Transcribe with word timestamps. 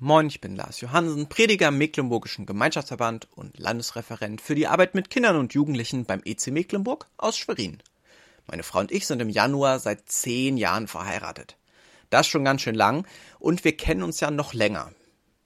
Moin, 0.00 0.28
ich 0.28 0.40
bin 0.40 0.54
Lars 0.54 0.80
Johansen, 0.80 1.28
Prediger 1.28 1.68
im 1.68 1.78
Mecklenburgischen 1.78 2.46
Gemeinschaftsverband 2.46 3.26
und 3.34 3.58
Landesreferent 3.58 4.40
für 4.40 4.54
die 4.54 4.68
Arbeit 4.68 4.94
mit 4.94 5.10
Kindern 5.10 5.34
und 5.34 5.54
Jugendlichen 5.54 6.04
beim 6.04 6.22
EC 6.24 6.52
Mecklenburg 6.52 7.08
aus 7.16 7.36
Schwerin. 7.36 7.82
Meine 8.46 8.62
Frau 8.62 8.78
und 8.78 8.92
ich 8.92 9.08
sind 9.08 9.20
im 9.20 9.28
Januar 9.28 9.80
seit 9.80 10.08
zehn 10.08 10.56
Jahren 10.56 10.86
verheiratet. 10.86 11.56
Das 12.10 12.28
schon 12.28 12.44
ganz 12.44 12.62
schön 12.62 12.76
lang 12.76 13.08
und 13.40 13.64
wir 13.64 13.76
kennen 13.76 14.04
uns 14.04 14.20
ja 14.20 14.30
noch 14.30 14.54
länger. 14.54 14.92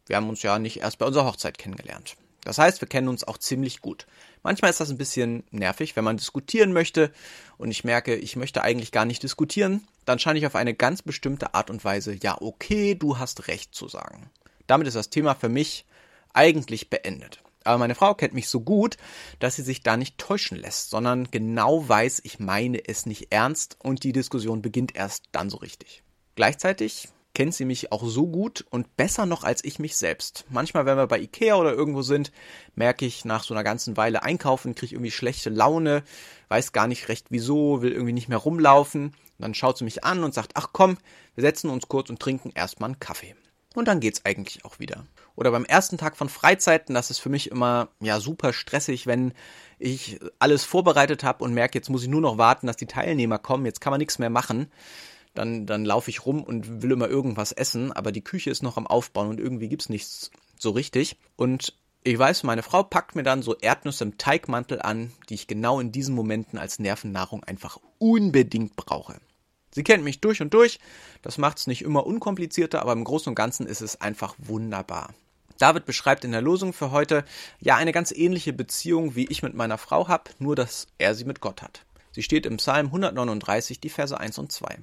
Wir 0.05 0.17
haben 0.17 0.29
uns 0.29 0.43
ja 0.43 0.59
nicht 0.59 0.81
erst 0.81 0.99
bei 0.99 1.07
unserer 1.07 1.25
Hochzeit 1.25 1.57
kennengelernt. 1.57 2.19
Das 2.45 2.59
heißt, 2.59 2.83
wir 2.83 2.89
kennen 2.89 3.09
uns 3.09 3.25
auch 3.25 3.39
ziemlich 3.39 3.81
gut. 3.81 4.07
Manchmal 4.43 4.71
ist 4.71 4.81
das 4.81 4.91
ein 4.91 4.99
bisschen 4.99 5.45
nervig, 5.51 5.97
wenn 5.97 6.05
man 6.05 6.19
diskutieren 6.19 6.75
möchte 6.75 7.11
und 7.57 7.71
ich 7.71 7.85
merke, 7.85 8.17
ich 8.17 8.37
möchte 8.37 8.61
eigentlich 8.61 8.93
gar 8.93 9.07
nicht 9.07 9.23
diskutieren, 9.23 9.89
dann 10.05 10.19
scheine 10.19 10.39
ich 10.39 10.47
auf 10.47 10.57
eine 10.57 10.75
ganz 10.75 11.01
bestimmte 11.01 11.55
Art 11.55 11.71
und 11.71 11.83
Weise, 11.87 12.15
ja, 12.23 12.37
okay, 12.39 12.95
du 12.95 13.19
hast 13.19 13.49
recht 13.49 13.75
zu 13.75 13.89
sagen. 13.89 14.31
Damit 14.73 14.89
ist 14.89 14.95
das 14.95 15.11
Thema 15.11 15.35
für 15.35 15.51
mich 15.51 15.85
eigentlich 16.33 16.89
beendet. 16.89 17.43
Aber 17.63 17.77
meine 17.77 17.95
Frau 17.95 18.15
kennt 18.15 18.33
mich 18.33 18.49
so 18.49 18.61
gut, 18.61 18.97
dass 19.39 19.57
sie 19.57 19.63
sich 19.63 19.83
da 19.83 19.99
nicht 19.99 20.17
täuschen 20.17 20.57
lässt, 20.57 20.89
sondern 20.89 21.31
genau 21.31 21.87
weiß, 21.87 22.23
ich 22.25 22.39
meine 22.39 22.89
es 22.89 23.05
nicht 23.05 23.27
ernst 23.35 23.77
und 23.83 24.03
die 24.03 24.15
Diskussion 24.15 24.63
beginnt 24.63 24.97
erst 24.97 25.25
dann 25.33 25.51
so 25.51 25.59
richtig. 25.59 26.03
Gleichzeitig 26.37 27.11
kennt 27.35 27.55
sie 27.55 27.67
mich 27.67 27.93
auch 27.93 28.03
so 28.03 28.27
gut 28.27 28.65
und 28.71 28.97
besser 28.97 29.27
noch 29.27 29.45
als 29.45 29.63
ich 29.63 29.79
mich 29.79 29.95
selbst. 29.95 30.47
Manchmal, 30.49 30.87
wenn 30.87 30.97
wir 30.97 31.07
bei 31.07 31.21
Ikea 31.21 31.57
oder 31.57 31.75
irgendwo 31.75 32.01
sind, 32.01 32.33
merke 32.75 33.05
ich 33.05 33.27
nach 33.27 33.45
so 33.45 33.53
einer 33.53 33.65
ganzen 33.65 33.99
Weile 33.99 34.23
einkaufen, 34.23 34.75
kriege 34.75 34.87
ich 34.87 34.93
irgendwie 34.95 35.11
schlechte 35.11 35.51
Laune, 35.51 36.03
weiß 36.49 36.73
gar 36.73 36.87
nicht 36.87 37.11
recht 37.11 37.27
wieso, 37.29 37.83
will 37.83 37.93
irgendwie 37.93 38.15
nicht 38.15 38.31
mehr 38.31 38.39
rumlaufen. 38.39 39.15
Dann 39.39 39.53
schaut 39.53 39.77
sie 39.77 39.85
mich 39.85 40.03
an 40.03 40.25
und 40.25 40.33
sagt, 40.33 40.53
ach 40.55 40.71
komm, 40.73 40.97
wir 41.35 41.43
setzen 41.43 41.69
uns 41.69 41.89
kurz 41.89 42.09
und 42.09 42.21
trinken 42.21 42.53
erstmal 42.55 42.89
einen 42.89 43.01
Kaffee. 43.01 43.35
Und 43.75 43.89
dann 43.89 44.01
geht's 44.01 44.25
eigentlich 44.25 44.65
auch 44.65 44.79
wieder. 44.79 45.07
Oder 45.35 45.51
beim 45.51 45.65
ersten 45.65 45.99
Tag 45.99 46.17
von 46.17 46.29
Freizeiten, 46.29 46.95
das 46.95 47.11
ist 47.11 47.19
für 47.19 47.31
mich 47.31 47.51
immer 47.51 47.89
ja 48.01 48.21
super 48.21 48.53
stressig, 48.53 49.07
wenn 49.07 49.33
ich 49.79 50.21
alles 50.39 50.65
vorbereitet 50.65 51.25
habe 51.25 51.43
und 51.43 51.55
merke, 51.55 51.79
jetzt 51.79 51.89
muss 51.89 52.03
ich 52.03 52.09
nur 52.09 52.21
noch 52.21 52.39
warten, 52.39 52.67
dass 52.67 52.77
die 52.77 52.87
Teilnehmer 52.87 53.39
kommen, 53.39 53.67
jetzt 53.67 53.81
kann 53.81 53.91
man 53.91 53.99
nichts 53.99 54.19
mehr 54.19 54.31
machen. 54.31 54.71
Dann, 55.35 55.65
dann 55.65 55.87
laufe 55.87 56.11
ich 56.11 56.27
rum 56.27 56.43
und 56.43 56.83
will 56.83 56.91
immer 56.91 57.09
irgendwas 57.09 57.53
essen, 57.53 57.91
aber 57.91 58.13
die 58.13 58.23
Küche 58.23 58.51
ist 58.51 58.63
noch 58.63 58.77
am 58.77 58.87
Aufbauen 58.87 59.29
und 59.29 59.41
irgendwie 59.41 59.69
gibt's 59.69 59.89
nichts 59.89 60.31
so 60.59 60.71
richtig. 60.71 61.17
Und 61.37 61.73
ich 62.05 62.19
weiß, 62.19 62.43
meine 62.43 62.63
Frau 62.63 62.83
packt 62.83 63.17
mir 63.17 63.23
dann 63.23 63.43
so 63.43 63.57
Erdnüsse 63.57 64.05
im 64.05 64.19
Teigmantel 64.19 64.83
an, 64.83 65.13
die 65.29 65.35
ich 65.35 65.47
genau 65.47 65.81
in 65.81 65.93
diesen 65.93 66.15
Momenten 66.15 66.59
als 66.59 66.79
Nervennahrung 66.79 67.45
einfach 67.45 67.79
unbedingt 67.99 68.77
brauche. 68.77 69.21
Sie 69.75 69.85
kennt 69.85 70.05
mich 70.05 70.21
durch 70.21 70.43
und 70.43 70.53
durch. 70.53 70.79
Das 71.23 71.39
macht 71.39 71.59
es 71.59 71.67
nicht 71.67 71.83
immer 71.83 72.07
unkomplizierter, 72.07 72.83
aber 72.83 72.93
im 72.93 73.05
Großen 73.05 73.31
und 73.31 73.35
Ganzen 73.35 73.67
ist 73.67 73.81
es 73.81 74.01
einfach 74.01 74.35
wunderbar. 74.39 75.15
David 75.59 75.87
beschreibt 75.87 76.25
in 76.25 76.33
der 76.33 76.43
Losung 76.43 76.73
für 76.73 76.91
heute 76.91 77.25
ja 77.61 77.77
eine 77.77 77.93
ganz 77.93 78.11
ähnliche 78.11 78.53
Beziehung, 78.53 79.15
wie 79.15 79.27
ich 79.29 79.43
mit 79.43 79.55
meiner 79.55 79.79
Frau 79.79 80.09
habe, 80.09 80.31
nur 80.39 80.57
dass 80.57 80.89
er 80.99 81.15
sie 81.15 81.25
mit 81.25 81.41
Gott 81.41 81.63
hat. 81.63 81.85
Sie 82.11 82.23
steht 82.23 82.47
im 82.47 82.59
Psalm 82.59 82.87
139, 82.87 83.81
die 83.81 83.89
Verse 83.89 84.19
1 84.19 84.39
und 84.39 84.53
2. 84.53 84.79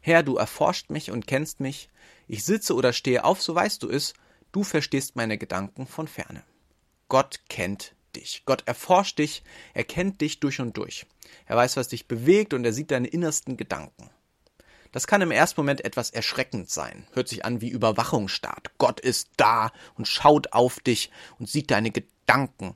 Herr, 0.00 0.22
du 0.22 0.36
erforscht 0.36 0.90
mich 0.90 1.10
und 1.10 1.26
kennst 1.26 1.60
mich. 1.60 1.88
Ich 2.28 2.44
sitze 2.44 2.74
oder 2.74 2.92
stehe 2.92 3.24
auf, 3.24 3.40
so 3.42 3.54
weißt 3.54 3.82
du 3.82 3.88
es. 3.88 4.14
Du 4.52 4.62
verstehst 4.62 5.16
meine 5.16 5.38
Gedanken 5.38 5.86
von 5.86 6.08
ferne. 6.08 6.42
Gott 7.08 7.40
kennt 7.48 7.94
dich. 8.14 8.42
Gott 8.46 8.62
erforscht 8.66 9.18
dich. 9.18 9.42
Er 9.74 9.84
kennt 9.84 10.20
dich 10.20 10.40
durch 10.40 10.60
und 10.60 10.76
durch. 10.76 11.06
Er 11.46 11.56
weiß, 11.56 11.76
was 11.76 11.88
dich 11.88 12.08
bewegt 12.08 12.52
und 12.52 12.64
er 12.64 12.72
sieht 12.72 12.90
deine 12.90 13.08
innersten 13.08 13.56
Gedanken. 13.56 14.10
Das 14.96 15.06
kann 15.06 15.20
im 15.20 15.30
ersten 15.30 15.60
Moment 15.60 15.84
etwas 15.84 16.08
erschreckend 16.08 16.70
sein. 16.70 17.06
Hört 17.12 17.28
sich 17.28 17.44
an 17.44 17.60
wie 17.60 17.68
Überwachungsstaat. 17.68 18.70
Gott 18.78 18.98
ist 18.98 19.28
da 19.36 19.70
und 19.98 20.08
schaut 20.08 20.54
auf 20.54 20.80
dich 20.80 21.10
und 21.38 21.50
sieht 21.50 21.70
deine 21.70 21.90
Gedanken. 21.90 22.74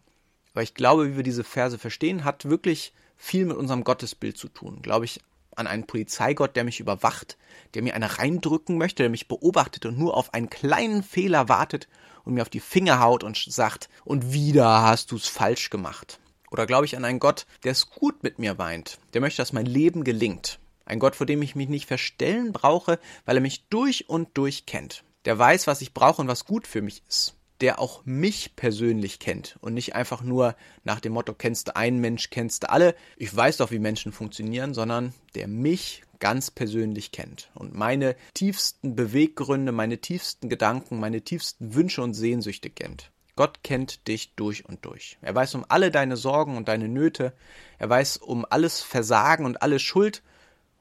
Aber 0.52 0.62
ich 0.62 0.74
glaube, 0.74 1.08
wie 1.08 1.16
wir 1.16 1.22
diese 1.22 1.44
Verse 1.44 1.78
verstehen, 1.78 2.22
hat 2.24 2.44
wirklich 2.44 2.92
viel 3.16 3.46
mit 3.46 3.56
unserem 3.56 3.84
Gottesbild 3.84 4.36
zu 4.36 4.48
tun. 4.48 4.82
Glaube 4.82 5.06
ich 5.06 5.22
an 5.56 5.66
einen 5.66 5.86
Polizeigott, 5.86 6.56
der 6.56 6.64
mich 6.64 6.78
überwacht, 6.78 7.38
der 7.72 7.80
mir 7.80 7.94
eine 7.94 8.18
reindrücken 8.18 8.76
möchte, 8.76 9.02
der 9.02 9.08
mich 9.08 9.26
beobachtet 9.26 9.86
und 9.86 9.98
nur 9.98 10.14
auf 10.14 10.34
einen 10.34 10.50
kleinen 10.50 11.02
Fehler 11.02 11.48
wartet 11.48 11.88
und 12.24 12.34
mir 12.34 12.42
auf 12.42 12.50
die 12.50 12.60
Finger 12.60 13.00
haut 13.00 13.24
und 13.24 13.38
sagt, 13.38 13.88
und 14.04 14.34
wieder 14.34 14.82
hast 14.82 15.10
du's 15.10 15.26
falsch 15.26 15.70
gemacht. 15.70 16.20
Oder 16.50 16.66
glaube 16.66 16.84
ich 16.84 16.98
an 16.98 17.06
einen 17.06 17.18
Gott, 17.18 17.46
der 17.64 17.72
es 17.72 17.88
gut 17.88 18.22
mit 18.22 18.38
mir 18.38 18.58
weint, 18.58 18.98
der 19.14 19.22
möchte, 19.22 19.40
dass 19.40 19.54
mein 19.54 19.64
Leben 19.64 20.04
gelingt. 20.04 20.58
Ein 20.90 20.98
Gott, 20.98 21.14
vor 21.14 21.24
dem 21.26 21.40
ich 21.40 21.54
mich 21.54 21.68
nicht 21.68 21.86
verstellen 21.86 22.50
brauche, 22.50 22.98
weil 23.24 23.36
er 23.36 23.40
mich 23.40 23.68
durch 23.68 24.08
und 24.08 24.30
durch 24.34 24.66
kennt. 24.66 25.04
Der 25.24 25.38
weiß, 25.38 25.68
was 25.68 25.82
ich 25.82 25.94
brauche 25.94 26.20
und 26.20 26.26
was 26.26 26.46
gut 26.46 26.66
für 26.66 26.82
mich 26.82 27.04
ist. 27.08 27.36
Der 27.60 27.78
auch 27.78 28.04
mich 28.04 28.56
persönlich 28.56 29.20
kennt 29.20 29.56
und 29.60 29.72
nicht 29.72 29.94
einfach 29.94 30.20
nur 30.22 30.56
nach 30.82 30.98
dem 30.98 31.12
Motto, 31.12 31.32
kennst 31.32 31.68
du 31.68 31.76
einen 31.76 32.00
Mensch, 32.00 32.30
kennst 32.30 32.64
du 32.64 32.70
alle. 32.70 32.96
Ich 33.16 33.34
weiß 33.34 33.58
doch, 33.58 33.70
wie 33.70 33.78
Menschen 33.78 34.10
funktionieren, 34.10 34.74
sondern 34.74 35.14
der 35.36 35.46
mich 35.46 36.02
ganz 36.18 36.50
persönlich 36.50 37.12
kennt 37.12 37.50
und 37.54 37.72
meine 37.72 38.16
tiefsten 38.34 38.96
Beweggründe, 38.96 39.70
meine 39.70 39.98
tiefsten 39.98 40.48
Gedanken, 40.48 40.98
meine 40.98 41.22
tiefsten 41.22 41.72
Wünsche 41.72 42.02
und 42.02 42.14
Sehnsüchte 42.14 42.68
kennt. 42.68 43.12
Gott 43.36 43.62
kennt 43.62 44.08
dich 44.08 44.34
durch 44.34 44.64
und 44.64 44.84
durch. 44.84 45.18
Er 45.22 45.36
weiß 45.36 45.54
um 45.54 45.64
alle 45.68 45.92
deine 45.92 46.16
Sorgen 46.16 46.56
und 46.56 46.66
deine 46.66 46.88
Nöte. 46.88 47.32
Er 47.78 47.88
weiß 47.88 48.16
um 48.16 48.44
alles 48.50 48.82
Versagen 48.82 49.44
und 49.44 49.62
alle 49.62 49.78
Schuld 49.78 50.24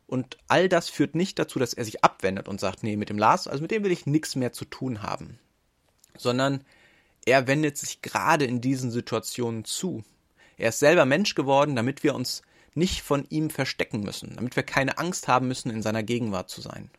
und 0.09 0.37
all 0.47 0.67
das 0.69 0.89
führt 0.89 1.13
nicht 1.13 1.37
dazu, 1.37 1.59
dass 1.59 1.73
er 1.73 1.85
sich 1.85 2.03
abwendet 2.03 2.47
und 2.47 2.59
sagt, 2.59 2.81
nee, 2.81 2.97
mit 2.97 3.09
dem 3.09 3.19
Lars, 3.19 3.47
also 3.47 3.61
mit 3.61 3.69
dem 3.69 3.83
will 3.83 3.91
ich 3.91 4.07
nichts 4.07 4.35
mehr 4.35 4.51
zu 4.51 4.65
tun 4.65 5.03
haben. 5.03 5.37
Sondern 6.17 6.63
er 7.25 7.45
wendet 7.45 7.77
sich 7.77 8.01
gerade 8.01 8.45
in 8.45 8.59
diesen 8.59 8.89
Situationen 8.89 9.65
zu. 9.65 10.03
Er 10.57 10.69
ist 10.69 10.79
selber 10.79 11.05
Mensch 11.05 11.35
geworden, 11.35 11.75
damit 11.75 12.03
wir 12.03 12.15
uns 12.15 12.41
nicht 12.73 13.03
von 13.03 13.25
ihm 13.29 13.51
verstecken 13.51 13.99
müssen, 13.99 14.35
damit 14.35 14.55
wir 14.55 14.63
keine 14.63 14.97
Angst 14.97 15.27
haben 15.27 15.47
müssen, 15.47 15.69
in 15.69 15.83
seiner 15.83 16.01
Gegenwart 16.01 16.49
zu 16.49 16.61
sein. 16.61 16.89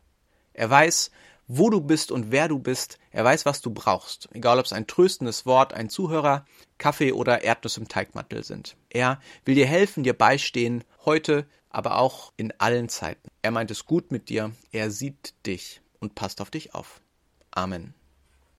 Er 0.53 0.69
weiß, 0.69 1.11
wo 1.53 1.69
du 1.69 1.81
bist 1.81 2.11
und 2.11 2.31
wer 2.31 2.47
du 2.47 2.59
bist. 2.59 2.97
Er 3.11 3.25
weiß, 3.25 3.45
was 3.45 3.61
du 3.61 3.71
brauchst. 3.71 4.29
Egal, 4.31 4.57
ob 4.57 4.65
es 4.65 4.71
ein 4.71 4.87
tröstendes 4.87 5.45
Wort, 5.45 5.73
ein 5.73 5.89
Zuhörer, 5.89 6.45
Kaffee 6.77 7.11
oder 7.11 7.43
Erdnuss 7.43 7.77
im 7.77 7.89
Teigmantel 7.89 8.43
sind. 8.43 8.77
Er 8.89 9.19
will 9.43 9.55
dir 9.55 9.67
helfen, 9.67 10.03
dir 10.03 10.17
beistehen, 10.17 10.85
heute, 11.05 11.45
aber 11.69 11.97
auch 11.97 12.31
in 12.37 12.53
allen 12.59 12.87
Zeiten. 12.87 13.27
Er 13.41 13.51
meint 13.51 13.69
es 13.69 13.85
gut 13.85 14.11
mit 14.11 14.29
dir. 14.29 14.51
Er 14.71 14.91
sieht 14.91 15.33
dich 15.45 15.81
und 15.99 16.15
passt 16.15 16.39
auf 16.39 16.51
dich 16.51 16.73
auf. 16.73 17.01
Amen. 17.51 17.93